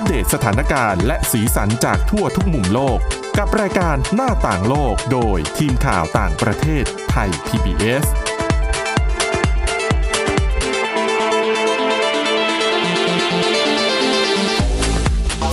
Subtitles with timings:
[0.00, 2.98] อัปเดตสถานการณ์และสีสันจากทั่วทุกมุมโลก
[3.38, 8.04] กับรายการหน้าต่างโลกโดยทีมข่าวต่างประเทศไทย PBS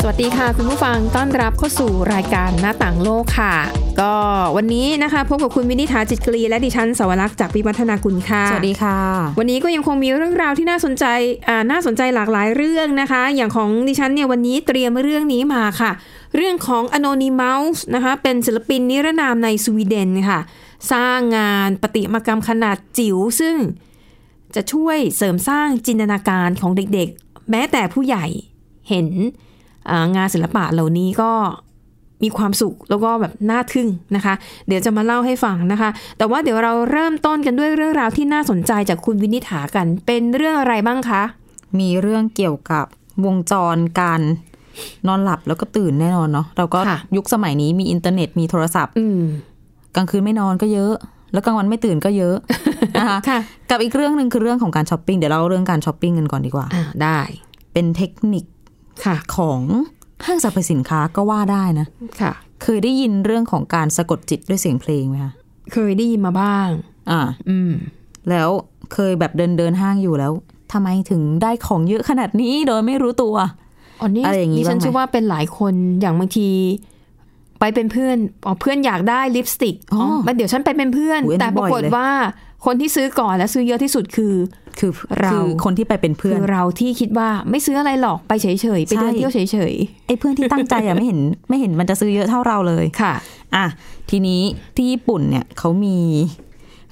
[0.02, 4.14] สวัสดีค่ะคุณผู้ฟังต้อนรับเข้าสู่รายการหน้าต่างโลกค่ะ ก็
[4.56, 9.00] วันนี้นะคะพบกับคุณวินิษฐาจิตกรีและดิฉันสวรักษ์จากวิวัฒนาคุณค่ะ สวัสดีค่ะ
[9.40, 11.06] วันนี้ก็ยังคงมีเรื่องราวที่น่าสนใจ
[11.48, 15.92] อ่าน่าสนใจหลากหลายเรื่องนะคะ อย่างของดิฉันเนี่ยวันนี้เตรียมเรื่องนี้มาค่ะ
[16.36, 20.40] เรื่องของ Anonymous นะคะเป็นศิลปินนิรนามในสวีเดนค่ะ
[20.92, 23.56] สร้างงานประติมากรรมขนาดจิ๋วซึ่ง
[24.56, 28.26] จะช่วยเสริมสร้างจินตนาการของเด็กๆ แม้แต่ผู้ใหญ่
[28.90, 29.08] เห็น
[29.90, 31.32] อ่างานศิลปะเหล่านี้ก็
[32.24, 34.34] มีความสุขแล้วก็แบบน่าทึ่งนะคะ
[34.68, 41.22] เดี๋ยวจะมาเล่าให้ฟังนะคะ แต่ว่าเดี๋ยวเราเริ่มต้นกันด้วยเรื่องราวที่น่าสนใจจากคุณวินิษฐากัน เป็นเรื่องอะไรบ้างคะ
[41.80, 42.86] มีเรื่องเกี่ยวกับ
[43.26, 44.22] วงจรการ
[45.08, 49.22] นอนหลับแล้วก็ตื่นแน่นอนเนาะเราก็ค่ะยุคสมัยนี้มีอินเทอร์เน็ตมีโทรศัพท์อืม
[49.96, 50.94] กลางคืนไม่นอนก็เยอะ
[51.34, 52.36] แล้วกลางวันไม่ตื่นก็เยอะ
[52.98, 57.20] นะคะค่ะกับอีกเรื่องหนึ่งคือเรื่องของการช้อปปิ้งเดี๋ยวเราเรื่องการช้อปปิ้งกันก่อนดีกว่าอ่าได้
[57.74, 58.46] เป็นเทคนิค
[59.06, 59.62] ค่ะของ
[60.26, 61.88] ห้างสรรพสินค้าก็ว่าได้นะ
[62.22, 65.34] ค่ะ เคยได้ยินเรื่องของการสะกดจิตด้วยเสียงเพลงไหมคะ
[65.74, 66.68] เคยได้ยินมาบ้าง
[67.10, 67.72] อ่า อืม
[68.30, 68.50] แล้ว
[68.94, 70.32] เคยแบบเดินเดินห้างอยู่แล้ว
[70.74, 73.36] ทำไมถึงได้ของเยอะขนาดนี้โดยไม่รู้ตัว
[74.00, 76.50] อ๋อนี่อะไรอย่างงี้ดิฉันบ้างไหมเชื่อว่าเป็นหลายคนอย่างบางที
[77.60, 82.10] ไปเป็นเพื่อนอ๋อเพื่อนอยากได้ลิปสติกอ๋อมันเดี๋ยวฉันไปเป็นเพื่อนอุ๊ยอันนี้แต่ปรากฏบ่อยเลยว่า
[82.66, 84.34] คนที่ซื้อก่อนและซื้อเยอะที่สุดคือ
[84.80, 89.40] คือเราคือคนที่ไปเป็นเพื่คืออนเราที่คิดว่าไม่ซื้ออะไรหรอกไปเฉยๆไปเดินใช่เที่ยวเฉ
[89.72, 89.74] ย
[90.08, 93.14] ไอ้เพื่อนที่ตั้งใจอะไม่เห็นไม่เห็นมันจะซื้อเยอะเท่าเราเลยๆค่ะ
[93.56, 93.66] อะ
[94.10, 94.42] ทีนี้
[94.76, 95.98] ที่ญี่ปุ่นเนี่ยเขามี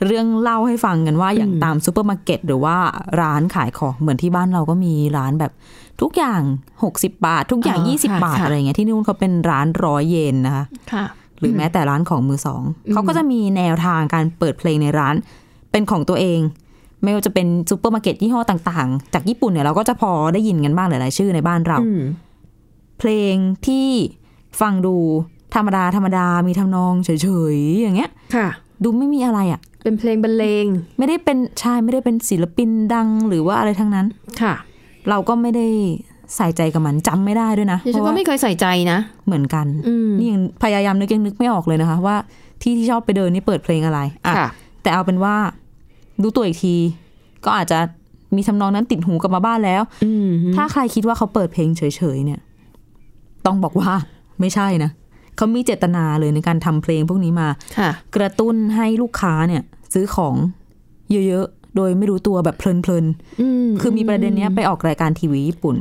[0.05, 2.77] เรื่องเล่าให้ฟังกันว่าอย่างตามซูเปอร์มาร์เก็ตหรือว่า
[3.21, 5.51] ร้านขายของเหมือนที่บ้านเราก็มีร้านแบบ
[6.01, 6.41] ทุกอย่าง
[6.83, 11.05] 60 บาท ทุกอย่างอ๋อ20ค่ะบาทค่ะอะไรเงี้ยที่นู่นเขาเป็นร้านร้อยเยนนะคะค่ะ
[11.39, 15.15] หรือแม้แต่ร้านของมือสองเขาก็จะมีแนวทางการเปิดเพลงในร้าน
[15.71, 16.39] เป็นของตัวเอง
[17.03, 22.01] ไม่ว่าจะเป็นซูเปอร์มาร์เก็ตยี่ห้อต่างๆ จากญี่ปุ่นเนี่ยเราก็จะพอได้ยินกันบ้างหลายๆชื่อในบ้านเราอืม
[22.99, 23.35] เพลง
[23.67, 23.87] ที่
[24.61, 24.95] ฟังดู
[25.55, 27.09] ธรรมดาธรรมดามีทำนองเฉ
[27.55, 28.47] ยๆอย่างเงี้ย ค่ะ
[28.83, 30.65] ดูไม่มีอะไรอะ่ะ เป็นเพลงบรรเลง
[30.97, 34.07] ไม่ได้เป็นชายไม่ได้เป็นศิลปินดังหรือว่าอะไรทั้งนั้น
[34.41, 34.53] ค่ะ
[35.09, 35.67] เราก็ไม่ได้
[36.35, 42.15] ใส่ใจกับมันจำไม่ได้ด้วยนะดิฉันเพก็ราะว่าไม่เคยใส่ใจนะ เหมือนกันอืมนี่ยังพยายามนึกยังนึกไม่ออกเลยนะคะ ว่า
[42.61, 44.49] ที่ที่ชอบไปเดินนี่เปิดเพลงอะไรอะค่ะ
[44.81, 45.35] แต่เอาเป็นว่า
[46.21, 46.75] รู้ตัวอีกที
[47.45, 47.79] ก็อาจจะ
[48.35, 51.83] มีทำนองนั้นติดหูกลับมาบ้านแล้วอืมถ้าใครคิดว่าเขาเปิดเพลงเฉ
[52.15, 52.39] ยๆเนี่ย
[53.45, 53.91] ต้องบอกว่า
[54.39, 54.91] ไม่ใช่นะ
[55.35, 60.35] เขามีเจตนาเลยในการทำเพลงพวกนี้มาค่ะกระตุ้นให้ลูกค้าเนี่ย ซื้อของ
[61.27, 63.05] เยอะๆ โดยไม่รู้ตัวแบบเพลิน
[63.41, 65.75] อืมๆคือมีประเด็นเนี้ยไปออกรายการทีวีญี่ปุ่น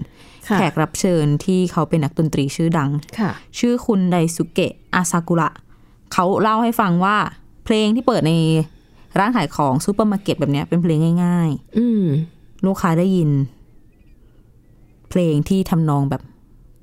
[0.48, 5.48] ค่ะแขกรับเชิญที่เขาเป็นนักดนตรีชื่อดังค่ะชื่อคุณไดสุเกะอาซากุระ
[6.12, 7.16] เขาเล่าให้ฟังว่า
[7.64, 8.32] เพลงที่เปิดใน
[9.18, 13.30] ร้านขายของซูเปอร์มาร์เก็ตแบบเนี้ยเป็นเพลงง่ายอืมๆลูกค้าได้ยิน
[15.10, 16.22] เพลงที่ทำนองแบบ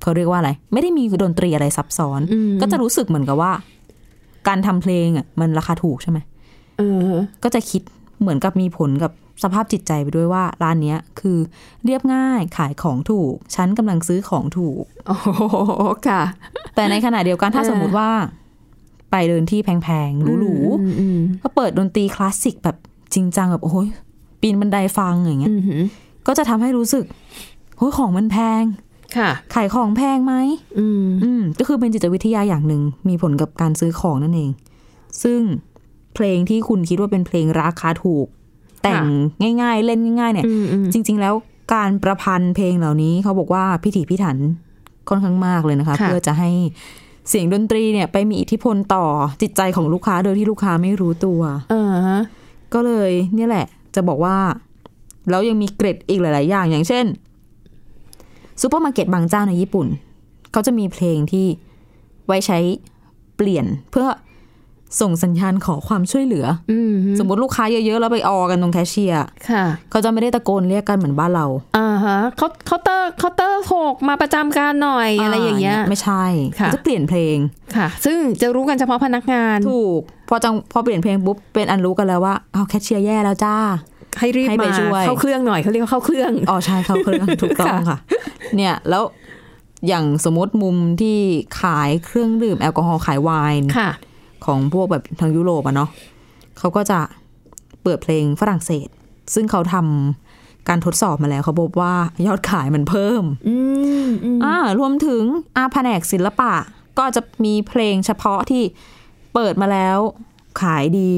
[0.02, 3.52] เขาเรียกว่าอะไร ไม่ได้มีดนตรีอะไรซับซ้อนอืมก็จะรู้สึกเหมือนกับว่า
[4.48, 6.18] การทำเพลงอะมันราคาถูกใช่ไหม
[6.78, 7.12] เออ
[7.42, 7.82] ก็จะคิด
[8.20, 9.12] เหมือนกับมีผลกับ
[9.42, 11.38] สภาพจิตใจไปด้วยว่า ร้านเนี้ยคือ
[11.84, 15.28] เรียบง่ายขายของถูก ฉันกำลังซื้อของถูกโอ้โห
[16.08, 16.22] ค่ะ
[16.74, 18.10] แต่ในขณะเดียวกันถ้าเออสมมุติว่า
[19.10, 21.11] ไปเดินที่แพงๆหรูอืมอืมๆ
[21.42, 22.76] ก็เปิดดนตรีคลาสสิกแบบ
[23.14, 23.88] จริงจังแบบโอ้ย
[24.40, 25.86] ปีนบันไดฟังอย่างเงี้ยอืมอืม
[26.26, 27.04] ก็จะทำให้รู้สึก
[27.76, 28.62] โอ้ยของมันแพง
[29.16, 30.34] ค่ะ ขายของแพงไหม
[30.78, 34.50] อืมอืมก็คือเป็นจิตวิทยาอย่างหนึ่งมีผลกับการซื้อของนั่นเอง
[35.22, 35.40] ซึ่ง
[36.14, 38.26] เพลงที่คุณคิดว่าเป็นเพลงราคาถูก
[38.82, 39.02] แต่ง
[39.62, 41.34] ง่าย ๆ เล่นง่าย ๆ เนี่ยอืมอืมจริง ๆ แล้ว
[41.74, 44.36] การประพันธ์เพลงเหล่านี้เขาบอกว่าพิถีพิถัน
[45.08, 46.50] ค่อนข้างมากเลยนะคะค่ะเพื่อจะให้
[47.28, 49.04] เสียงดนตรีเนี่ยไปมีอิทธิพลต่อ
[49.42, 51.40] จิตใจของลูกค้าโดยที่ลูกค้าไม่รู้ตัว
[51.70, 52.22] เออฮะ
[52.74, 54.36] ก็เลยเนี่ยแหละ จะบอกว่า
[55.30, 57.06] แล้วยังมีเกร็ดอีกหลาย ๆ อย่าง อย่างเช่น
[58.60, 59.86] ซูเปอร์มาร์เก็ตบางเจ้าในญี่ปุ่น
[60.52, 61.46] เขาจะมีเพลงที่
[62.26, 62.58] ไว้ใช้
[63.36, 64.06] เปลี่ยนเพื่อ
[65.00, 71.46] ส่งสัญญาณขอความช่วยเหลืออืมสมมติลูกค้าเยอะๆ แล้วไปออกันตรงแคชเชียร์ค่ะเขาจะไม่ได้ตะโกนเรียกกันเหมือนบ้านเรา
[71.78, 76.24] อ่าฮะเขาเคาน์เตอร์เคาน์เตอร์หกมาประจำการหน่อยอะไรอย่างเงี้ยไม่ใช่
[76.60, 77.36] ค่ะเขาจะเปลี่ยนเพลง
[77.76, 83.56] ค่ะ ซึ่งจะรู้กันเฉพาะพนักงานถูกพอจังพอเปลี่ยนเพลงปุ๊บเป็นอันรู้กันแล้วว่าเอาวแคชเชียร์แย่แล้วจ้า
[84.20, 87.98] ให้รีบให้ไปมาช่วยเข้าเครื่องหน่อยเขาเรียกว่าเข้าเครื่องอ๋อใช่เข้าเครื่องถูกต้องค่ะ
[88.56, 89.02] เนี่ยแล้ว
[89.88, 91.18] อย่างสมมติมุมที่
[91.60, 93.30] ขายเครื่องดื่มแอลกอฮอล์ขายไว
[93.60, 93.90] น์ค่ะ
[94.44, 95.90] ของพวกแบบทางยุโรปอะเนาะ
[96.58, 97.00] เขาก็จะ
[97.82, 98.88] เปิดเพลงฝรั่งเศส
[99.34, 99.74] ซึ่งเขาท
[100.68, 101.94] การทดสอบมาแล้วเขาพบว่า
[102.26, 103.56] ยอดขายมันเพิ่มอื
[104.06, 105.22] มอืมอ่ารวมถึง
[105.56, 106.52] อาแผนกศิลปะ
[106.98, 108.62] ก็จะมีเพลงเฉพาะที่
[109.34, 109.98] เปิดมาแล้ว
[110.62, 111.14] ขายดี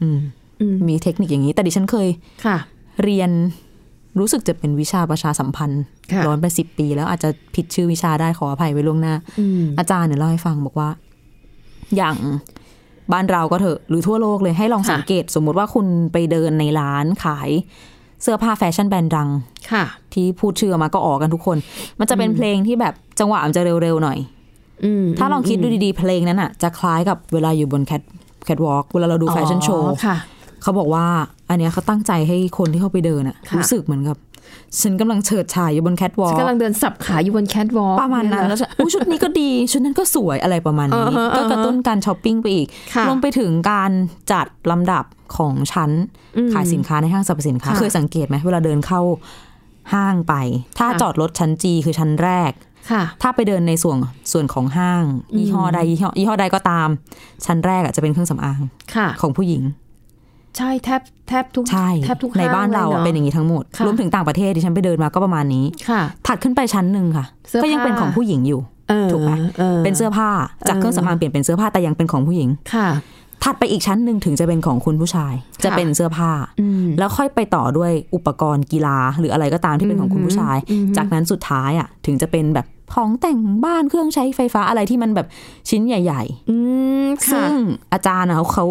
[0.00, 0.18] อืม
[0.60, 2.08] อืมมีเทคนิคอย่างนี้ แต่ดิฉันเคย
[2.46, 2.56] ค่ะ
[3.02, 3.30] เรียน
[4.18, 10.88] รู้สึกจะเป็นวิชาประชาสัมพันธ์ค่ะร้อนไปสิบปี แล้วอาจจะผิดชื่อวิชาได้ขออภัยไว้ล่วงหน้าอืมอาจารย์เนี่ยเล่าให้ฟังบอกว่า
[11.96, 12.16] อย่าง
[13.12, 17.50] บ้านเราก็เถอะหรือทั่วโลกเลยให้ลองค่ะสังเกต สมมุติว่าคุณไปเดินในร้านขาย
[18.22, 19.28] เสื้อผ้าแฟชั่นแบรนด์ดัง
[19.72, 21.56] ค่ะ ที่พูดชื่อออกมาก็ออกกันทุกคน
[21.98, 24.18] มันจะเป็นเพลงที่แบบจังหวะมันจะเร็วๆหน่อย
[24.84, 28.02] อืมถ้าลองคิดดูดีๆ เพลงนั้นอะ จะคล้ายกับเวลาอยู่บนแคท
[28.44, 30.16] แคตวอล์กเวลาเราดูแฟชั่นโชว์อ๋อค่ะ
[30.62, 31.06] เขาบอกว่า
[31.48, 34.16] อันเนี้ยเขาตั้งใจให้คนที่เข้าไปเดินอะค่ะรู้สึกเหมือนกับ
[34.80, 43.90] ฉันกำลังเฉิดฉายอยู่บนแคทวอฉัล์นกกำลังเดินสับขาอยู่บนแคทวอล์กประมาณนั้นแล้วฉันอุ๊ยชุดนี้ก็ดี ชุดนั้นก็สวยอะไรประมาณนี้อ่าฮะก็กระตุ้นการช้อปปิ้งไปอีกค่ะรวมไปถึงการ
[44.32, 45.04] จัดลำดับ
[45.36, 45.90] ของชั้น
[46.36, 49.00] อืมขายสินค้าในห้างสรรพสินค้าค่ะเคยสังเกตไหมเวลาเดินเข้า
[49.94, 50.34] ห้างไป
[50.78, 52.52] ถ้าค่ะจอดรถชั้นจีคือชั้นแรก
[52.90, 53.96] ค่ะถ้าไปเดินในส่วน
[54.32, 55.04] ส่วนของห้าง
[55.38, 56.88] ยี่ห้อใดยี่ห้อยี่ห้อใดก็ตาม
[57.46, 58.60] ชั้นแรกอะจะเป็นเครื่องสำอาง
[58.94, 59.62] ค่ะของผู้หญิง
[60.58, 70.30] ใช่แทบแทบทุกใช่แทบทุกในบ้านเราห้อะลเป็นอย่างนี้ทั้งหมดค่ะรวมถึงต่างประเทศที่ฉันไปเดินมาก็ประมาณนี้ค่ะถัดขึ้นไปชั้นหนึ่งค่ะเสื้อก็ยังเป็นผ้าของผู้หญิงอยู่เออถูกไหมออเป็นเสื้อผ้า
[70.68, 72.88] จากเครื่องสำอางเปลี่ยนเป็นเสื้อผ้าแต่ยังเป็นของผู้หญิงค่ะ
[73.44, 75.34] ถัดไปอีกชั้นหนึ่งถึงจะเป็นของคุณผู้ชาย
[75.64, 85.26] จะเป็นเสื้อผ้าอืมแล้วค่อยไปต่อด้วยอุปกรณ์กีฬา หรืออะไรก็ตามที่เป็นของคุณผู้ชายอือหือจากนั้นสุดท้ายอะถึงจะเป็นแบบของแต่งบ้านเครื่องใช้ไฟฟ้าอะไรที่มันแบบ
[85.70, 86.56] ชิ้นใหญ่อื
[87.04, 87.52] มๆค่ะซึ่ง
[87.92, 88.66] อาจารย์อะเขาเขา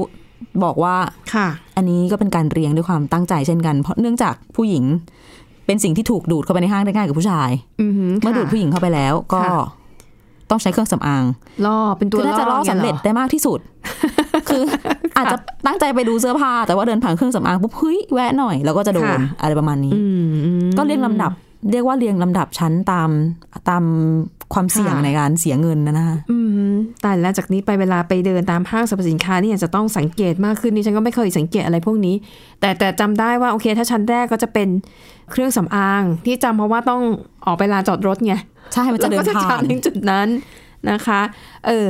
[0.64, 0.96] บอกว่า
[1.34, 1.48] ค่ะ
[1.78, 4.84] อันนี้ก็เป็นการเรียงด้วยความตั้งใจเช่นกัน เพราะเนื่องจากผู้หญิง
[5.66, 7.50] เป็นสิ่งที่ถูกดูดเข้าไปในห้างได้ง่ายกับผู้ชาย
[7.82, 9.60] อือหืเมื่อดูดผู้หญิงเข้าไปแล้วก็ค่ะ
[10.50, 11.24] ต้องใช้เครื่องสำอาง
[11.66, 13.60] ล่อเป็นตัวคือน่าจะล่อสำเร็จนี่ยหอได้มากที่สุด
[14.50, 14.64] คือ
[15.18, 21.32] อาจจะตั้งใจไปดูเสื้อผ้า แต่ว่าเดินผ่านเครื่องสำอางปุ๊บเฮ้ยแวะหน่อยแล้วก็จะโดนค่ะอะไรประมาณนี้อืมอืมก็เรียงลำดับ
[21.72, 23.10] เรียกว่าเรียงลำดับชั้นตาม
[23.70, 23.84] ตาม
[24.54, 26.38] ความเสี่ยงค่ะในการเสียเงินนะนะคะอื
[26.72, 32.16] มแต่แล้วจากนี้ไปเวลาไปเดินตามห้างสรรพสินค้าเนี่ยจะต้องสังเกตมากขึ้นนี่ฉันก็ไม่เคยสังเกตอะไรพวกนี้
[32.60, 34.68] แต่แต่จำได้ว่าโอเค ถ้าชั้นแรกก็จะเป็น
[35.32, 37.02] เครื่องสำอางที่จำเพราะว่าต้อง
[37.46, 38.34] ออกไปลานจอดรถไง
[38.74, 40.28] ใช่มันจะเดินแล้วก็ผ่านถึงจุดนั้น
[40.90, 41.22] นะคะ
[41.68, 41.90] เออ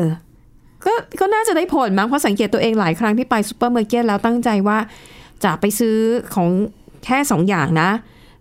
[0.85, 4.77] ก็ก็น่าจะได้ผลมั้งเพราะสังเกตตัวเองหลายครั้งที่ไปซูเปอร์มาร์เก็ตแล้วตั้งใจว่า
[5.43, 5.97] จะไปซื้อ
[6.35, 6.49] ของ
[7.05, 7.89] แค่สองอย่างนะ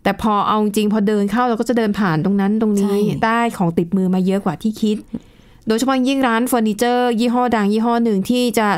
[0.03, 4.97] แต่พอเอาจริงพอเดินเข้าเราก็จะเดินผ่านตรงนั้นตรงนี้ใช่ได้ของติดมือมาเยอะกว่าที่คิด
[5.67, 8.69] โดยเฉพาะยิ่งร้านเฟอร์นิเจอร์ยี่ห้อดังยี่ห้อหนึ่งที่จะ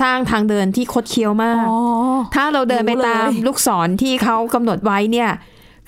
[0.00, 1.78] สร้างทางเดินที่คดเคี้ยวมากอ๋อ
[2.34, 5.30] ถ้าเราเดินไปรู้เลยตามลูกศรที่เขากำหนดไว้เนี่ย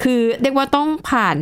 [0.02, 1.36] คือเรียกว่าต้องผ่าน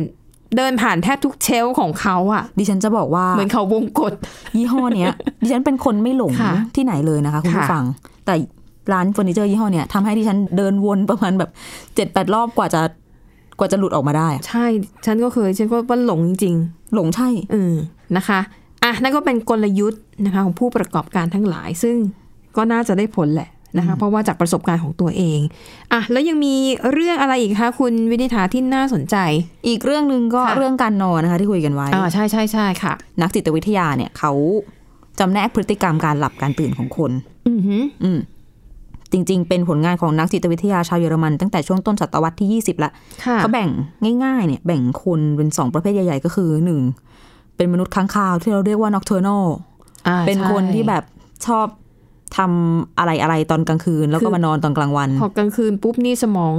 [0.57, 4.13] เดินผ่านแทบทุกเชลฟ์ของเขาอะดิฉันจะบอกว่าเหมือนเขาวงกด
[4.57, 7.85] ยี่ห้อเนี้ย ดิฉันเป็นคนไม่หลงค่ะที่ไหนเลยนะคะคุณผู้ค่ะฟัง
[8.25, 8.35] แต่
[8.93, 11.49] ร้านเฟอร์นิเจอร์ยี่ห้อเนี้ยทำให้ดิฉันเดินวนประมาณแบบ
[11.95, 12.81] เจ็ดแปดรอบกว่าจะ
[13.59, 14.65] กว่าจะหลุดออกมาได้อะใช่
[15.05, 16.55] ฉันก็เคย ฉันก็ว่าหลงจริง
[16.93, 17.75] หลงใช่ๆเออ
[18.17, 18.39] นะคะ
[18.83, 21.95] อะนั่นก็เป็นกลยุทธ์นะคะของผู้ประกอบการทั้งหลาย ซึ่ง
[22.55, 25.39] ก็น่าจะได้ผลแหละนะคะเพราะว่าจากประสบการณ์ของตัวเอง
[25.93, 26.55] อะแล้วยังมี
[26.91, 29.15] เรื่องอะไรอีกคะคุณวินิษฐาที่น่าสนใจ
[29.67, 34.31] อีกเรื่องหนึ่งก็ค่ะเรื่องการนอนนะคะที่คุยกันไว้อ่าใช่ใช่ใช่ค่ะ นักจิตวิทยาเนี่ยเขา
[35.19, 37.11] จำแนกพฤติกรรมการหลับการตื่นของคน
[37.47, 38.19] อือหืออืม
[39.11, 42.91] จริง ๆ เป็นผลงานของนักจิตวิทยาชาวเยอรมันตั้งแต่ช่วงต้นศตวรรษที่ 20 ละ
[43.25, 43.69] ค่ะเขาแบ่ง
[44.23, 46.81] ง่ายๆเนี่ยแบ่งคนเป็นสองประเภทใหญ่ๆ ก็คือหนึ่ง
[47.55, 49.45] เป็นมนุษย์ค้างคาวที่เราเรียกว่า nocturnal
[50.07, 51.03] อ่าเป็นใช่คนที่แบบ
[51.45, 51.67] ชอบ
[52.37, 56.55] ทำอะไรอะไรตอนกลางคืน แล้วคืก็อมานอนตอนกลางวัน พอกลางคืนปุ๊บนี่สมอง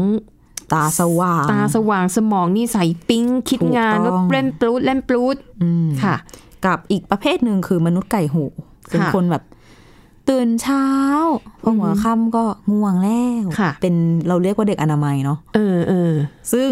[0.73, 6.17] ตาสว่าง ตาสว่างสมองนี่ใสปิ๊งคิดถูกงานต้องว่าเล่นปลูดเล่นปลูดอืมค่ะ
[6.67, 8.45] กับอีกประเภทหนึ่งคือมนุษย์ไก่หู
[8.91, 9.43] เป็นค่ะคนแบบ
[10.29, 10.87] ตื่นเช้า
[11.63, 13.95] พอหัวค่ำก็ง่วงแล้วค่ะเป็น
[14.29, 16.13] เราเรียกว่าเด็กอนามัยเนาะเออเออ
[16.53, 16.71] ซึ่ง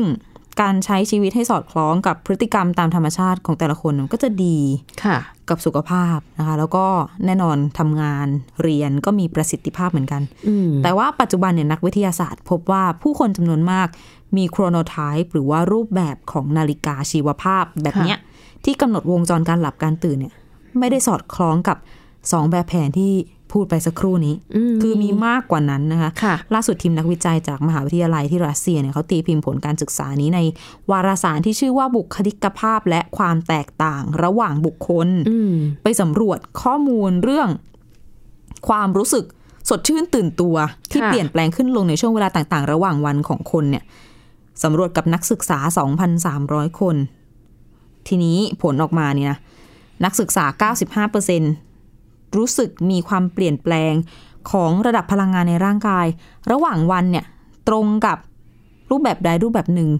[0.60, 4.58] การใช้ชีวิตให้สอดคล้องกับพฤติกรรมตามธรรมชาติของแต่ละคนมันก็จะดี
[5.04, 5.18] ค่ะ
[5.48, 6.86] กับสุขภาพนะคะ แล้วก็
[7.26, 8.26] แน่นอนทำงาน
[8.62, 13.88] เรียนก็มีประสิทธิภาพเหมือนกันอืมแต่ว่าปัจจุบันเนี่ยนักวิทยาศาสตร์ พบว่าผู้คนจำนวนมาก
[14.36, 18.18] มีโครโนไทป์หรือว่ารูปแบบของนาฬิกาชีวภาพแบบเนี้ย
[18.64, 20.34] ที่กำหนดวงจรการหลับการตื่นเนี่ย
[20.78, 21.76] ไม่ได้สอดคล้องกับ
[22.32, 23.12] สองแบบแผนที่
[23.52, 30.40] พูดไปสักครู่นี้อืมคือมีมากกว่านั้นนะคะค่ะล่าสุดทีมนักวิจัยจากมหาวิทยาลัยที่รัสเซียเนี่ยเขาตีพิมพ์ผลการศึกษานี้ใน
[30.90, 37.48] วารสารที่ชื่อว่าบุคลิกภาพและความแตกต่างระหว่างบุคคลอืมไปสำรวจข้อมูลเรื่อง
[38.68, 39.24] ความรู้สึก
[39.68, 40.56] สดชื่นตื่นตัว
[40.90, 43.84] ที่ค่ะเปลี่ยนแปลงขึ้นลงในช่วงเวลาต่างๆ ระหว่างวันของคนเนี่ย
[44.62, 45.58] สำรวจกับนักศึกษา
[46.18, 46.96] 2,300 คน
[48.08, 49.38] ทีนี้ผลออกมาเนี่ยนะ
[50.04, 50.44] นักศึกษา
[51.08, 51.73] 95%
[52.36, 53.92] รู้สึกมีความเปลี่ยนแปลง
[54.50, 56.06] ของระดับพลังงานในร่างกาย
[56.52, 57.24] ระหว่างวันเนี่ย
[57.68, 58.18] ตรงกับ
[58.90, 59.90] รูปแบบใดรูปแบบหนึ่ง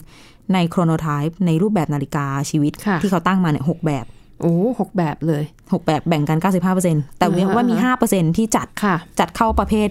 [0.55, 4.05] ในโครโนไทป์ในรูปแบบนาฬิกาชีวิตค่ะที่เขาตั้งมาเนี่ยหกแบบ
[4.41, 6.39] โอ้หกแบบเลย หกแบบแบ่งกัน
[6.79, 7.75] 95%แต่ว่าว่ามี
[8.07, 9.89] 5%ที่จัดค่ะจัดเข้าประเภท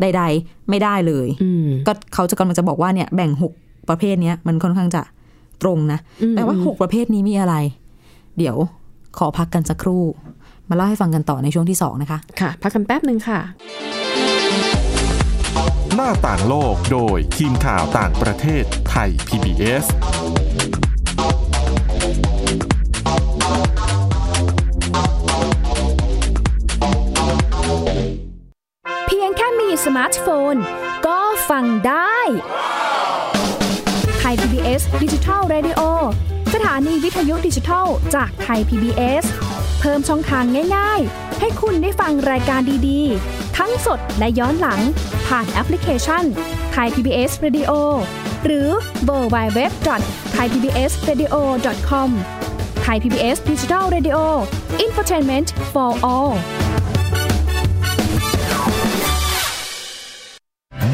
[0.00, 3.52] ใด ๆ ไม่ได้เลยอืมก็เขาจะกำลังจะบอกว่าเนี่ยแบ่งหก
[3.88, 5.02] ประเภทเนี้ยมันค่อนข้างจะ
[5.62, 7.54] ตรงนะอืมแต่ว่าหกประเภทนี้มีอะไร
[8.38, 8.56] เดี๋ยว
[9.18, 10.02] ขอพักกันสักครู่
[10.70, 13.40] มาเล่าให้ฟังกันต่อในช่วงที่สองนะคะค่ะพักกันแป๊บหนึ่งค่ะ
[15.94, 19.84] หน้าต่างโลกโดยทีมข่าวต่างประเทศไทย PBS
[29.06, 30.54] เพียงแค่มีสมาร์ทโฟน
[31.06, 31.20] ก็
[31.50, 32.18] ฟังได้
[34.18, 35.80] ไทย PBS ดิจิทัล Radio
[36.54, 40.44] สถานีวิทยุดิจิทัลจากไทย PBS เพิ่มช่องทาง
[40.76, 44.80] ง่ายๆ ให้คุณได้ฟังรายการดีๆ ทั้งสดและย้อนหลัง
[45.28, 46.24] ผ่านแอปพลิเคชัน
[46.72, 47.72] ไทย PBS Radio
[48.44, 48.68] หรือ
[49.04, 49.72] www.thaipbsradio.com
[50.32, 54.18] Thai PBS Digital Radio
[54.80, 56.32] อินฟอร์ทนเมนต์ for all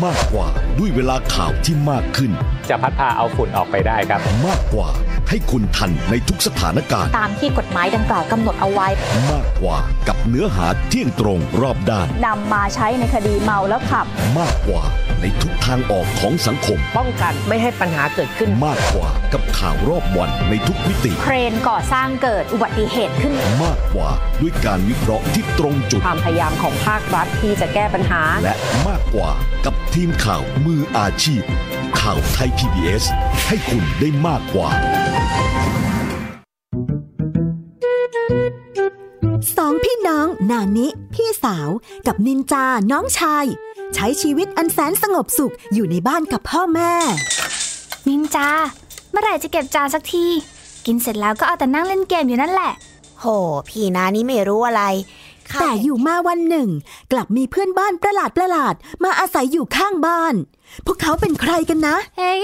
[0.05, 2.31] มากกว่าด้วยเวลาข่าวที่มากขึ้น
[2.69, 4.91] จะพัดพาเอาฝุ่นออกไปได้ครับ มากกว่า
[5.35, 8.89] ให้คุณทันในทุกสถานการณ์ ตามที่กฎหมายดังกล่าวกำหนดเอาไว้
[9.31, 14.07] มากกว่ากับเนื้อหาเที่ยงตรงรอบด้านนำมาใช้ในคดีเมาแล้วขับ
[14.39, 14.83] มากกว่า
[15.23, 24.11] ในทุกทางออกของสังคม ป้องกันไม่ให้ปัญหาเกิดขึ้น มากกว่ากับข่าวรอบวันในทุกมิติ เครนก่อสร้างเกิดอุบัติเหตุขึ้น มากกว่า
[24.41, 28.55] ด้วยการวิเคราะห์ที่ตรงจุด ความพยายามของภาครัฐที่จะแก้ปัญหา และ
[28.89, 29.31] มากกว่า
[29.65, 31.43] กับทีมข่าวมืออาชีพ
[32.01, 33.05] ข่าวไทย PBS
[33.49, 34.69] ให้คุณได้มากกว่า
[39.57, 41.69] สองพี่น้องนานิ พี่สาว
[42.07, 43.47] กับนินจาน้องชาย
[43.95, 46.93] ใช้ชีวิตอันแสนสงบสุขอยู่ในบ้านกับพ่อแม่
[48.09, 48.49] นินจา
[49.11, 50.27] เมื่อไหร่จะเก็บจานสักที
[50.87, 52.73] กินเสร็จแล้วก็เอาแต่นั่งเล่นเกมอยู่นั่นแหละ
[53.21, 53.25] โห
[53.69, 54.83] พี่นานี่ไม่รู้อะไร
[55.61, 56.69] แต่อยู่มาวันหนึ่ง
[57.13, 60.35] กลับมีเพื่อนบ้านประหลาดประหลาดๆมาอาศัยอยู่ข้างบ้าน
[60.87, 62.39] พวกเขาเป็นใครกันนะเฮ้ย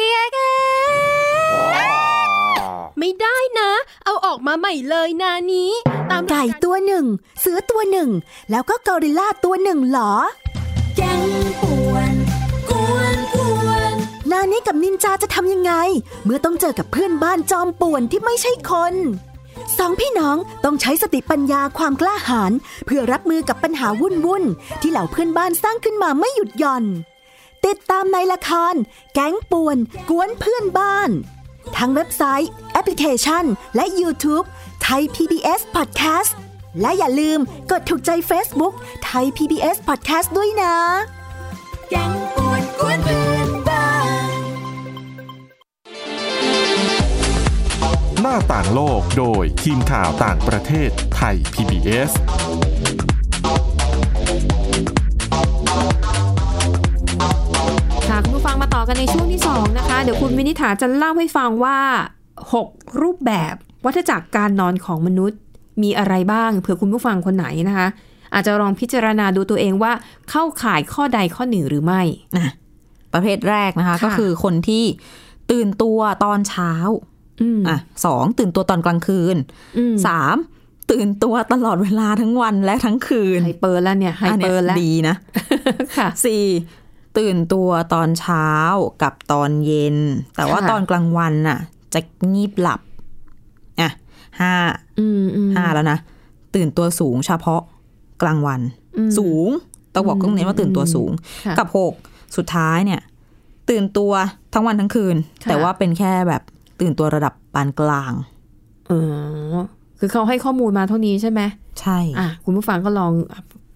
[2.99, 3.71] ไม่ได้นะ
[4.05, 5.71] เอาออกมาใหม่เลยนานี้
[6.11, 7.05] ตามไก่ตัวหนึ่ง
[7.41, 8.11] เสือตัวหนึ่ง
[8.51, 10.13] แล้วก็กอริลลาตัวหนึ่งเหรอ
[10.99, 11.23] แกง
[11.63, 12.15] ป่วน
[12.71, 13.37] กวนก
[13.67, 13.95] วน
[14.31, 15.73] นานี้กับนินจาจะทำยังไง
[16.25, 18.95] เมื่อต้องเจอกับเพื่อนบ้านจอมป่วนที่ไม่ใช่คน
[19.79, 22.53] สองพี่น้องต้องใช้สติปัญญาความกล้าหาญ
[22.87, 24.45] เพื่อรับมือกับปัญหาวุ่นวุ่น
[24.81, 26.85] ที่เหล่าเพื่อนบ้านสร้างขึ้นมาไม่หยุดหย่อน
[27.67, 28.75] ติดตามในละคร
[29.15, 29.77] แก๊งป่วน
[30.11, 31.11] กวนเพื่อนบ้าน
[31.77, 33.45] ทั้งเว็บไซต์ แอปพลิเคชัน
[33.77, 34.47] และ YouTube
[34.83, 36.33] ไทย PBS Podcast
[36.81, 37.39] และอย่าลืม
[37.71, 40.75] กดถูกใจ Facebook ไทย PBS Podcast ด้วยนะ
[41.91, 43.89] แก๊งป่วนกวนเพื่อนบ้า
[44.37, 44.41] น
[48.21, 52.11] หน้าต่างโลกโดยทีมข่าวต่างประเทศไทย PBS
[58.09, 61.79] ค่ะคุณผู้ฟังมาต่อกันในช่วงที่ 2 นะคะ เดี๋ยวคุณวินิษฐาจะเล่าให้ฟังว่า
[62.39, 65.39] 6 รูปแบบวัฏจักรการนอนของมนุษย์
[65.83, 67.89] มีอะไรบ้างเผื่อคุณผู้ฟังคนไหนนะคะ
[68.35, 69.93] อาจจะลองพิจารณาดูตัวเองว่า
[70.31, 72.03] เข้าข่ายข้อใดข้อหนึ่งหรือไม่
[73.13, 74.85] ประเภทแรกนะคะค่ะก็คือคนที่
[75.51, 76.73] ตื่นตัวตอนเช้า
[77.43, 79.37] อืมอะสองตื่นตัวตอนกลางคืน
[79.79, 80.37] อืมสาม
[80.91, 85.17] ตื่นตัวตลอดเวลาทั้งวันและทั้งคืนไฮเปอร์แล้วเนี่ยไฮอันเปนี้อยร์แล้วดีนะ
[85.97, 86.45] ค่ะสี่
[87.19, 88.49] ตื่นตัวตอนเช้า
[89.03, 89.97] กับตอนเย็น
[90.37, 91.59] แต่ว่าค่ะตอนกลางวันน่ะ
[91.95, 92.01] จะ
[92.33, 92.81] งีบหลับ
[93.81, 93.91] อะ
[94.41, 94.53] ห้า
[95.01, 95.99] อืมอืมห้า แล้วนะ
[96.55, 97.63] ตื่นตัวสูงเฉพาะ
[98.23, 98.61] กลางวัน
[98.99, 99.49] อืมสูง
[99.95, 101.11] ต้องบอกต้องเน้นว่าตื่นตัวสูง
[101.47, 101.95] ค่ะกับหก
[102.37, 103.01] สุดท้ายเนี่ย
[103.71, 104.13] ตื่นตัว
[104.55, 106.43] ทั้งวันทั้งคืนค่ะแต่ว่าเป็นแค่แบบ
[106.81, 108.13] ตื่นตัวระดับปานกลาง
[108.89, 108.93] เอ
[109.55, 109.57] อ
[109.99, 111.41] คือเขาให้ข้อมูลมาเท่านี้ใช่ไหม
[111.81, 113.13] ใช่อะคุณผู้ฟังก็ลอง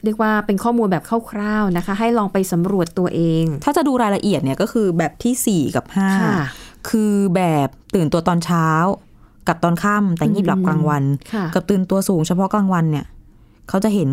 [0.05, 6.37] เรียกว่าเป็นข้อมูลแบบคร่าวๆนะคะ ให้ลองไปสำรวจตัวเอง ถ้าจะดูรายละเอียดเนี่ยก็คือแบบที่สี่กับห้าค่ะ
[6.89, 8.67] คือแบบตื่นตัวตอนเช้า
[9.49, 13.07] กับตอนค่ำแต่งีบหลับกลางวันค่ะกับตื่นตัวสูงเฉพาะกลางวันเนี่ย
[13.69, 14.11] เขาจะเห็น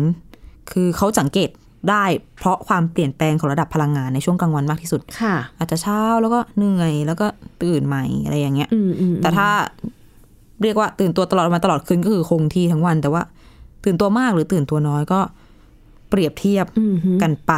[0.72, 1.50] คือเขาสังเกต
[1.90, 2.04] ได้
[2.38, 7.26] เพราะความเปลี่ยนแปลงของระดับพลังงานในช่วงกลางวันมากที่สุดค่ะ อาจจะเช้าแล้วก็เหนื่อยแล้วก็
[7.62, 9.48] ตื่นใหม่อะไรอย่างเงี้ยอืมอืมแต่ถ้า
[10.62, 13.22] เรียกว่าตื่นตัวตลอดมาตลอดคืนก็คือคงที่ทั้งวัน แต่ว่า
[13.84, 15.20] ตื่นตัวมากหรือตื่นตัวน้อยก็
[16.10, 17.52] เปรียบเทียบอืมฮึกันไป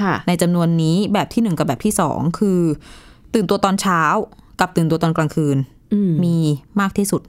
[0.00, 2.60] ค่ะ ในจำนวนนี้แบบที่หนึ่งกับแบบที่สองคือ
[3.34, 4.02] ตื่นตัวตอนเช้า
[4.60, 5.75] กับตื่นตัวตอนกลางคืนอื
[6.10, 6.36] มมี
[6.80, 7.22] มากที่สุด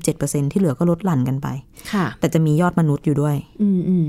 [0.00, 1.48] 37%ที่เหลือก็ลดหลั่นกันไป
[1.92, 4.04] ค่ะ แต่จะมียอดมนุษย์อยู่ด้วยอืมอืม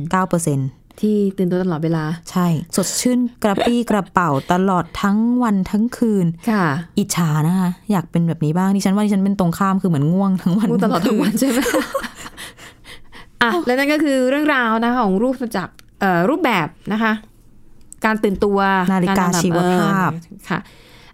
[0.51, 6.65] 9%ที่ตื่นตัวตลอดเวลา ใช่ สดชื่นกระปรี้กระเป๋าตลอดทั้งวันทั้งคืน ค่ะ
[6.97, 11.59] อิจฉานะคะ อยากเป็นแบบนี้บ้างดิฉันว่าดิฉันเป็นตรงข้ามคือเหมือนง่วงทั้งวันพูดตลอดทั้งวันใช่ไหม
[13.41, 15.69] อะและนั่นก็คือเรื่องราวนะคะของรูปจาก
[15.99, 17.13] เอ่อรูปแบบนะคะ
[18.05, 18.57] การตื่นตัว
[18.93, 20.59] นาฬิกาารนอนหลับชีวภาพเออค่ะ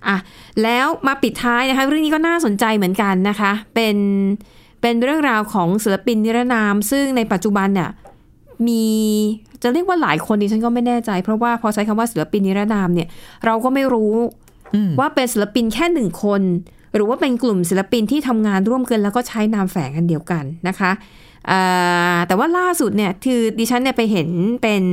[0.08, 0.18] อะ
[0.64, 3.98] แล้วมาปิดท้ายนะคะ เรื่องนี้ก็น่าสนใจเหมือนกันนะคะ เป็น
[4.82, 7.90] เป็นเรื่องราวของศิลปินนิรนาม ซึ่งในปัจจุบันเนี่ย
[8.68, 8.86] มี
[9.64, 13.08] จะเรียกว่าหลายคนดิฉันก็ไม่แน่ใจ เพราะว่าพอใช้คำว่าศิลปินนิรนามเนี่ย
[13.46, 14.14] เราก็ไม่รู้
[14.74, 16.42] อืมว่าเป็นศิลปินแค่หนึ่งคน
[16.96, 20.92] หรือว่าเป็นกลุ่มศิลปินที่ทำงานร่วมกันแล้วก็ใช้นามแฝงกันเดียวกันนะคะ
[21.50, 24.30] อ่าแต่ว่าล่าสุดเนี่ยคือดิฉันเนี่ยไปเห็น
[24.64, 24.84] เป็น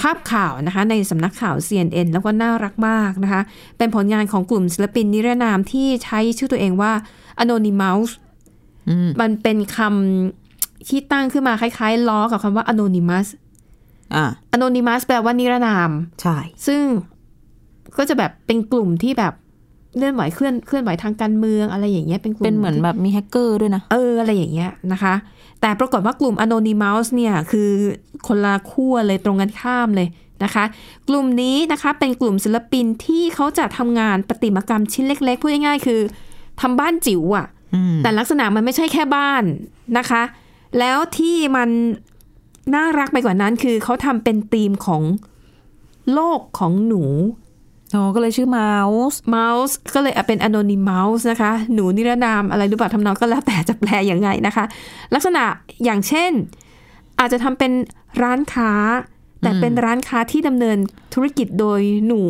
[0.00, 3.42] ภาพข่าวนะคะในสำนักข่าว CNN แล้วก็น่ารักมากนะคะ
[3.78, 6.92] เป็นผลงานของกลุ่มศิลปินนิรนามที่ใช้ชื่อตัวเองว่า
[7.42, 8.08] Anonymous
[8.88, 13.28] อืมมันเป็นคำที่ตั้งขึ้นมาคล้ายๆ ล้อกับคำว่า Anonymous
[14.14, 14.24] อ่า
[14.56, 15.90] Anonymous แปลว่านิรนาม
[16.22, 16.82] ใช่ ซึ่ง
[17.96, 19.34] ก็จะแบบเป็นกลุ่มที่แบบ
[19.96, 25.14] เลื่อนไหวเคลื่อนเคลื่อนไหวทางการเมืองอะไรอย่างเงี้ยเป็นกลุ่มเป็นเหมือนที่แบบมีแฮกเกอร์ด้วยนะ เอออะไรอย่างเงี้ยนะคะ
[25.60, 27.70] แต่ปรากฏว่ากลุ่ม Anonymous เนี่ยคือ
[28.26, 30.08] คนละขั้วเลยตรงกันข้ามเลย
[30.44, 30.64] นะคะ
[31.08, 36.00] กลุ่มนี้นะคะเป็นกลุ่มศิลปินที่เขาจะทำงานประติมากรรมชิ้นเล็ก ๆ พูดง่ายๆคือ
[36.60, 39.42] ทำบ้านจิ๋วอะอืมแต่ลักษณะมันไม่ใช่แค่บ้าน
[39.98, 40.22] นะคะ
[40.78, 41.68] แล้วที่มัน
[42.74, 45.02] น่ารักไปกว่านั้นคือเขาทำเป็นธีมของ
[46.12, 47.02] โลกของหนู
[47.94, 48.72] อ๋อ ก็เลยชื่อเมา
[49.12, 54.64] ส์เมาส์ก็เลยเอาเป็น anonymous นะคะ หนูนิรนามอะไรหรือเปล่าทำนองก็แล้วแต่จะแปลยังไงนะคะ
[55.14, 55.44] ลักษณะ
[55.84, 56.30] อย่างเช่น
[57.18, 57.72] อาจจะทำเป็น
[58.22, 58.72] ร้านค้า
[59.40, 60.78] แต่เป็นร้านค้าที่ดำเนิน
[61.14, 62.22] ธุรกิจโดยหนู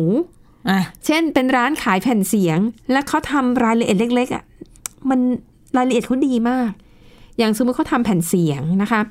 [0.69, 2.59] อะเช่นเป็นร้านขายแผ่นเสียง
[2.91, 4.43] และเขาทำรายละเอียดเล็กๆอะ
[5.09, 5.19] มัน
[5.77, 6.71] รายละเอียดเขาดีมาก
[7.37, 9.01] อย่างสมมติเขาทำแผ่นเสียงนะคะ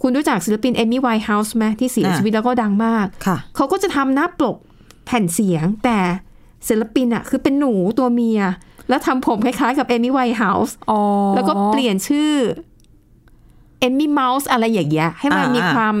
[0.00, 4.56] คุณรู้จักศิลปินเอมี่ไวน์เฮาส์ไหมที่เสียอ่าชีวิตแล้วก็ดังมากค่ะเขาก็จะทำหน้าปก
[5.06, 5.98] แผ่นเสียง แต่
[6.68, 8.40] ศิลปินอะคือเป็นหนูตัวเมีย
[8.88, 11.00] แล้วทำผมคล้ายๆกับเอมี่ไวน์เฮาส์อ๋อ
[11.34, 12.32] แล้วก็เปลี่ยนชื่อ
[13.80, 15.94] เอมี่เมาส์อะไรอย่างเงี้ยให้มันอ่ามีมีความ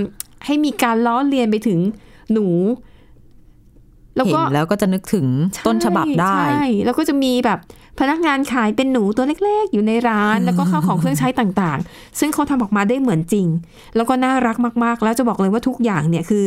[0.46, 1.78] ให้มีการล้อเลียนไปถึง
[2.32, 2.46] หนู
[4.16, 5.26] แล้วเห็ก็นแล้วก็จะนึกถึง
[5.66, 7.58] ต้นฉบับได้ใช่แล้วก็จะมีแบบ
[8.00, 13.46] พนักงานขายเป็นหนูตัวเล็ก ๆ อยู่ในร้าน แล้วก็ข้าวของเครื่องใช้ต่างๆ ซึ่งเขาทำออกมาได้เหมือนจริง
[13.96, 16.44] แล้วก็น่ารักมากๆ แล้วจะบอกเลยว่าทุกอย่างเนี่ยคือ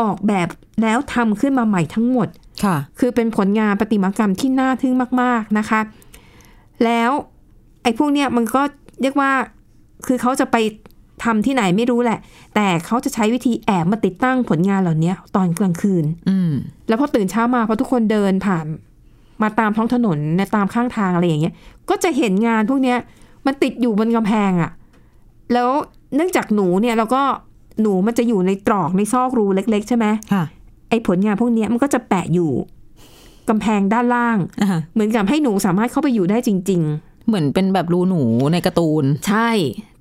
[0.00, 0.48] ออกแบบ
[0.82, 2.28] แล้วทำขึ้นมาใหม่ทั้งหมด
[2.64, 5.80] ค่ะ คือเป็นผลงานประติมากรรมที่น่าทึ่งมาก ๆนะคะ
[6.84, 7.10] แล้ว
[7.82, 8.62] ไอ้พวกเนี้ยมันก็
[9.02, 9.30] เรียกว่า
[10.06, 10.56] คือเขาจะไป
[11.24, 12.18] ทำที่ไหนไม่รู้แหละ
[12.54, 16.52] แต่เขาจะใช้วิธีแอบมาติดตั้งผลงานเหล่านี้ตอนกลางคืนอืม
[16.88, 18.66] แล้วพอตื่นเช้ามาพอทุกคนเดินผ่าน
[19.42, 21.54] มาตามท้องถนนในตามข้างทางอะไรอย่างเงี้ย
[21.90, 22.98] ก็จะเห็นงานพวกเนี้ย
[23.46, 24.70] มันติดอยู่บนกำแพงอะ่ะ
[25.52, 25.70] แล้ว
[26.14, 27.22] เนื่องจากหนูเนี่ยเราก็
[27.82, 30.44] หนูมันจะอยู่ในตรอกในซอกรูเล็ก ๆ ใช่ไหมค่ะ
[30.88, 32.50] ไอ้ผลงานพวกเนี้ยมันก็จะแปะอยู่
[33.48, 36.82] กำแพงด้านล่างอ่าเหมือนกับให้หนูสามารถเข้าไปอยู่ได้จริง
[37.28, 39.50] เหมือนเป็นแบบรูหนูในการ์ตูนๆใช่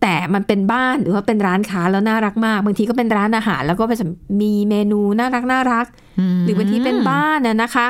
[0.02, 4.06] แต่มันเป็นบ้านหรือว่าเป็นร้านค้าแล้วน่ารักมาก บางทีก็เป็นร้านอาหาร แล้วก็จะ
[4.42, 5.86] มีเมนูน่ารักน่ารัก
[6.44, 7.88] หรือบางทีเป็นบ้านน่ะนะคะ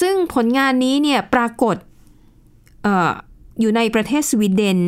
[0.00, 1.76] ซึ่งผลงานนี้เนี่ยปรากฏ
[2.82, 3.12] เออ
[3.60, 4.78] อยู่ในประเทศสวีเดน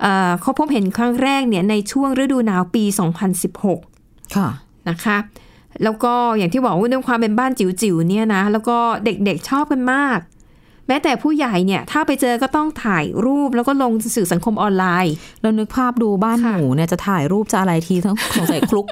[0.00, 2.84] เอ่อเขาพบเห็นครั้งแรกเนี่ยในช่วงฤดูหนาวปี
[3.78, 4.48] 2016 ค่ะ
[4.88, 5.18] นะคะ
[5.84, 10.18] แล้วก็อย่างที่บอกว่าด้วยความเป็นบ้านจิ๋วๆเนี่ยนะแล้วก็เด็กๆชอบกันมาก
[10.86, 18.86] แม้แต่ผู้ใหญ่เนี่ยถ้าไปเจอก็ต้องถ่ายรูปแล้วก็ลงสื่อสังคมออนไลน์เรานึกภาพดูบ้านค่ะหนูเนี่ยจะถ่ายรูปจะอะไรทีทั้งสงสัยคลุก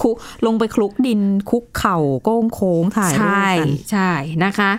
[0.00, 0.10] คุ
[0.46, 4.10] ลงไปคลุกดินคุกเข่าโก้งโค้งถ่ายรูปใช่กันใช่
[4.44, 4.70] นะคะ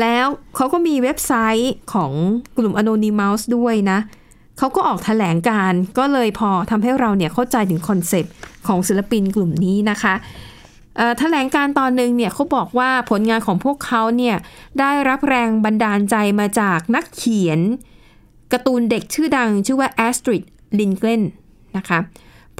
[0.00, 2.12] แล้วเขาก็มีเว็บไซต์ของ
[2.56, 8.32] กลุ่ม Anonymous ด้วยนะเขาก็ออกแถลงการณ์ก็เลยพอทำให้เราเนี่ยเข้าใจถึงคอนเซปต์
[8.66, 10.14] ของศิลปินกลุ่มนี้นะคะ
[10.96, 14.36] เอ่อแถลงการณ์ตอนหนึ่งเนี่ยเขาบอกว่าผลงานของพวกเขาเนี่ย
[14.80, 17.60] ได้รับแรงบันดาลใจมาจากนักเขียน
[18.52, 20.42] การ์ตูนเด็กชื่อดังชื่อว่าแอสตริด
[20.78, 21.22] ลินเกลน
[21.76, 21.98] นะคะ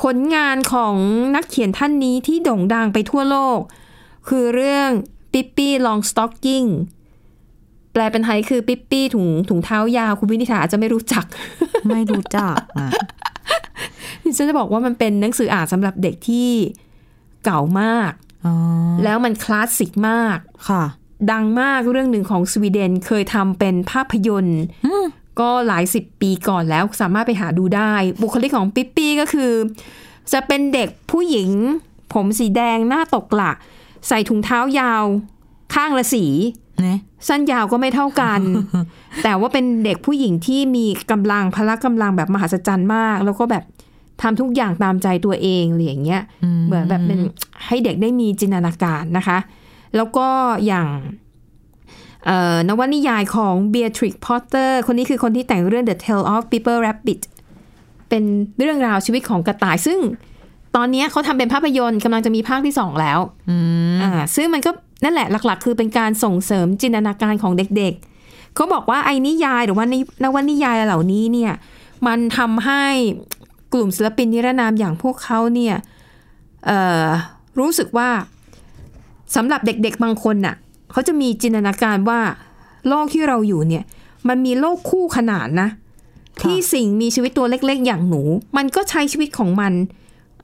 [0.02, 0.96] ผลงานของ
[1.36, 3.58] นักเขียนท่านนี้ที่โด่งดังไปทั่วโลก
[4.28, 4.90] คือเรื่อง
[5.32, 6.64] Pippi Longstocking
[7.92, 11.24] แปลเป็นไทยคือปิ๊ปปี้ถุงถุงเท้ายาวคุณวินิษฐาอาจจะไม่รู้จัก
[11.94, 12.88] ไม่รู้จักอะ
[14.24, 16.50] ดิฉันจะบอกว่ามันเป็นหนังสืออ่านสำหรับเด็กที่
[17.44, 18.12] เก่ามาก
[18.46, 18.54] อ๋อ
[19.04, 20.84] แล้วมันคลาสสิกมากค่ะ
[21.30, 24.62] ดังมากเรื่องหนึ่งของสวีเดนเคยทำเป็นภาพยนตร์
[25.40, 29.52] ก็หลายสิบปีก่อนแล้วสามารถไปหาดูได้ บุคลิกของปิ๊ปปี้ก็คือ
[30.32, 31.50] จะเป็นเด็กผู้หญิง
[32.14, 33.52] ผมสีแดงหน้าตกหละ
[34.08, 35.04] ใส่ถุงเท้ายาว
[35.74, 36.61] ข้างละสีเนี่ย
[37.28, 38.40] สั้นยาวก็ไม่เท่ากัน
[39.22, 43.64] แต่ว่าเป็นเด็กผู้หญิงที่มีกำลังพละกำลังแบบมหัศจรรย์มาก แล้วก็แบบ
[44.22, 46.22] ทำทุกอย่างตามใจตัวเองอะไรอย่างเงี้ย
[46.66, 47.18] เหมือนแบบเป็น
[47.66, 49.38] ให้เด็กได้มีจินตนาการนะคะ
[49.96, 50.26] แล้วก็
[50.66, 50.88] อย่าง
[52.26, 57.20] เอ่อนวนิยายของเบียทริกพอตเตอร์คนนี้คือคนที่แต่งเรื่อง The Tale of People Rabbit
[58.08, 58.22] เป็น
[58.58, 59.98] เรื่องราวชีวิตของกระต่าย ซึ่ง
[60.76, 63.18] ตอนนี้เขาทำเป็นภาพยนตร์กำลังจะมีภาคที่สองแล้ว
[64.02, 64.70] อ่าซึ่งมันก็
[65.02, 69.86] นั่นแหละหลักๆ คือเป็นการส่งเสริมจินตนาการของเด็กๆ เขาบอกว่าไอ้นิยายหรือว่า
[70.22, 71.52] นวนิยายเหล่านี้เนี่ย
[72.06, 72.84] มันทำให้
[73.72, 75.74] กลุ่มศิลปินนิรนามอย่างพวกเขาเนี่ย
[76.66, 77.06] เอ่อ
[77.58, 78.10] รู้สึกว่า
[79.36, 80.54] สำหรับเด็กๆบางคนน่ะ
[80.92, 82.20] เขาจะมีจินตนาการว่า
[82.88, 83.84] โลกที่เราอยู่เนี่ย
[84.28, 85.68] มันมีโลกคู่ขนานนะ
[86.42, 88.22] ที่สิ่งมีชีวิตตัวเล็ก ๆ อย่างหนู
[88.56, 89.72] มันก็ใช้ชีวิตของมัน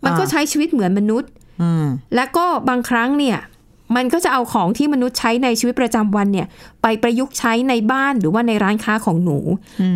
[0.05, 1.31] มันก็ใช้ชีวิตเหมือนมนุษย์
[1.63, 3.39] อืมและก็บางครั้งเนี่ย
[3.97, 6.47] มันก็จะเอาของที่มนุษย์ใช้ในชีวิตประจำวันเนี่ย
[6.83, 9.39] ไปประยุกต์ใช้ในบ้านหรือว่าในร้านค้าของหนู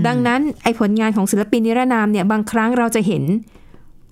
[0.07, 3.24] ดังนั้นไอ้ผลงานของศิลปินนิรนามเนี่ยบางครั้งเราจะเห็น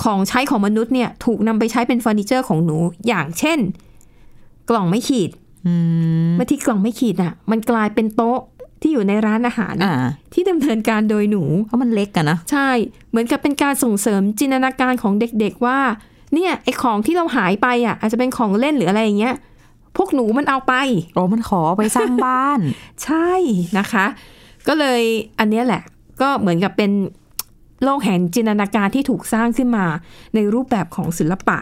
[0.05, 2.77] ของใช้ของมนุษย์เนี่ยถูกนำไปใช้เป็นเฟอร์นิเจอร์ของหนู
[3.09, 3.59] อย่างเช่น
[4.71, 5.31] กล่องไม่ขีด
[5.67, 5.75] อื
[6.29, 8.39] มเมื่อที่กล่องไม่ขีดอะ มันกลายเป็นโต๊ะ
[8.81, 9.95] ที่อยู่ในร้านอาหารอ่า
[10.33, 12.71] ที่ดำเนินการโดยหนู เพราะมันเล็กกันนะ ใช่
[13.11, 15.79] เหมือนกับเป็นการส่งเสริมจินตนาการของเด็กๆว่า
[16.35, 19.35] เนี่ยไอของที่เราหายไปอะ อาจจะเป็นของเล่นหรืออะไรอย่างเงี้ย
[19.97, 20.75] พวกหนูมันเอาไป
[21.15, 22.61] โอ้มันขอไปสร้างบ้าน
[23.05, 23.31] ใช่
[23.79, 24.07] นะคะ
[24.67, 25.03] ก็เลย
[25.39, 25.83] อันเนี้ยแหละ
[26.21, 26.91] ก็เหมือนกับเป็น
[27.85, 29.87] โลกแห่งจินตนาการที่ถูกสร้างขึ้นมา
[30.35, 31.59] ในรูปแบบของศิลปะ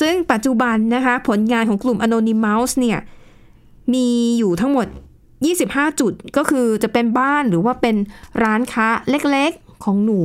[0.00, 2.98] ซึ่งปัจจุบันนะคะ ผลงานของกลุ่ม Anonymous เนี่ย
[3.94, 4.86] มีอยู่ทั้งหมด
[5.42, 7.96] 25 จุดก็คือจะเป็นบ้านหรือว่าเป็น
[8.42, 8.88] ร้านค้า
[9.30, 10.20] เล็กๆของหนู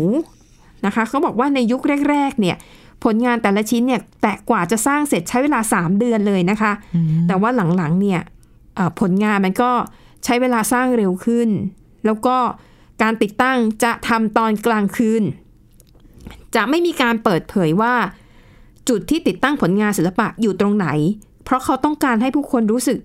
[0.86, 2.58] นะคะเขาบอกว่าในยุคแรก ๆ เนี่ย
[3.04, 6.72] ผลงานแต่ละชิ้นเนี่ยแต่กว่าจะสร้างเสร็จใช้เวลา 3 เดือนเลยนะคะ
[7.28, 8.22] แต่ว่าหลังๆเนี่ย
[8.76, 9.72] เอ่อผลงานมันก็
[10.24, 11.50] ใช้เวลาสร้างเร็วขึ้น
[12.06, 12.38] แล้วก็
[13.02, 15.24] การติดตั้งจะทำตอนกลางคืน
[16.56, 17.94] จะไม่มีการเปิดเผยว่า
[18.90, 20.88] จุดที่ติดตั้งผลงานศิลปะอยู่ตรงไหน
[21.44, 23.00] เพราะเขาต้องการให้ผู้คนรู้สึก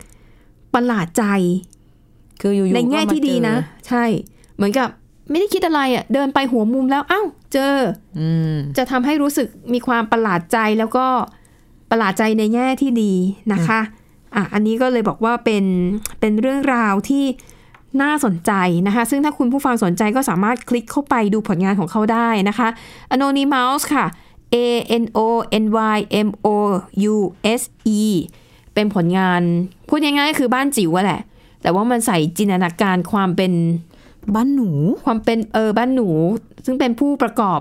[0.74, 1.24] ประหลาดใจ
[2.40, 4.04] คืออยู่ๆในแง่ก็มาที่ดีนะเจอใช่
[4.56, 4.88] เหมือนกับ
[5.30, 7.76] ไม่ได้คิดอะไรอะ่ะ เดินไปหัวมุมแล้วอ้าวเจอ
[8.18, 11.06] อืมจะทำให้รู้สึกมีความประหลาดใจแล้วก็
[11.90, 13.12] ประหลาดใจในแง่ที่ดี
[13.52, 13.80] นะคะ
[14.34, 15.64] อะอันนี้ก็เลยบอกว่าเป็น
[16.20, 17.24] เป็นเรื่องราวที่
[18.02, 18.52] น่าสนใจ
[18.86, 22.68] นะคะ ซึ่งถ้าคุณผู้ฟังสนใจก็สามารถคลิกเข้าไปดูผลงานของเขาได้นะคะ
[23.14, 24.06] Anonymous ค่ะ
[24.54, 24.56] A
[25.02, 25.18] N O
[25.62, 26.48] N Y M O
[27.12, 27.16] U
[27.60, 27.62] S
[27.98, 28.00] E
[28.74, 29.42] เป็นผลงาน
[29.88, 31.20] พูดง่ายๆคือบ้านจิ๋วอะแหละ
[31.62, 33.52] แต่ว่ามันใส่จินตนาการความเป็น
[34.34, 34.70] บ้านหนู
[35.04, 36.08] ความเป็นเออบ้านหนู
[36.66, 37.60] ซึ่งเป็นผู้ประกอบ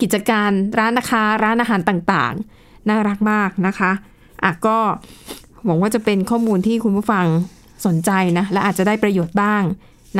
[0.00, 3.90] กิจการร้านนะคะร้านอาหารต่างๆ น่ารักมากนะคะ
[4.44, 4.76] อะก็
[5.64, 7.26] หวังว่าจะเป็นข้อมูลที่คุณผู้ฟัง
[7.86, 9.62] สนใจนะ และอาจจะได้ประโยชน์บ้าง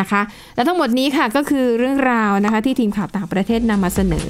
[0.00, 0.20] นะคะ
[0.54, 4.28] และทั้งหมดนี้ค่ะก็คือเรื่องราวนะคะ ที่ทีมข่าวต่างประเทศนำมาเสนอ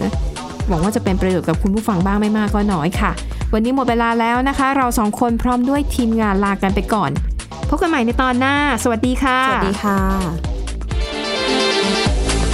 [0.69, 3.11] หวังว่าจะเป็นประโยชน์กับคุณผู้ฟังบ้างไม่มากก็น้อยค่ะ
[3.53, 7.11] วันนี้หมดเวลาแล้วนะคะ เราสองคนพร้อมด้วยทีมงานลากันไปก่อน
[7.69, 10.60] พบกันใหม่ในตอนหน้า สวัสดีค่ะ สวัสดีค่ะ